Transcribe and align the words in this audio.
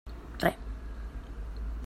Re. 0.41 0.57